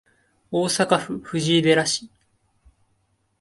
[0.49, 2.09] 大阪府藤井寺市